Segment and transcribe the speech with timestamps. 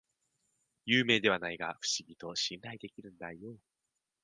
[0.85, 3.55] 有名ではないが不思議と信頼できるんだよ